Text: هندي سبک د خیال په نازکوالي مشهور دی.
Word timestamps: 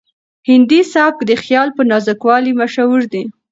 هندي 0.49 0.79
سبک 0.93 1.17
د 1.25 1.31
خیال 1.43 1.69
په 1.77 1.81
نازکوالي 1.91 2.51
مشهور 2.61 3.01
دی. 3.13 3.23